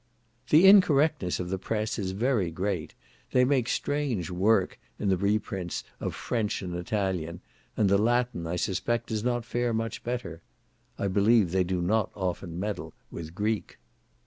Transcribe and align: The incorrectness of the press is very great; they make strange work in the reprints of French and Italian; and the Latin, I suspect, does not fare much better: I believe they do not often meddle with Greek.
The 0.49 0.65
incorrectness 0.67 1.39
of 1.39 1.51
the 1.51 1.59
press 1.59 1.99
is 1.99 2.09
very 2.13 2.49
great; 2.49 2.95
they 3.33 3.45
make 3.45 3.69
strange 3.69 4.31
work 4.31 4.79
in 4.97 5.09
the 5.09 5.15
reprints 5.15 5.83
of 5.99 6.15
French 6.15 6.63
and 6.63 6.73
Italian; 6.75 7.39
and 7.77 7.87
the 7.87 7.99
Latin, 7.99 8.47
I 8.47 8.55
suspect, 8.55 9.09
does 9.09 9.23
not 9.23 9.45
fare 9.45 9.75
much 9.75 10.03
better: 10.03 10.41
I 10.97 11.07
believe 11.07 11.51
they 11.51 11.63
do 11.63 11.83
not 11.83 12.09
often 12.15 12.59
meddle 12.59 12.95
with 13.11 13.35
Greek. 13.35 13.77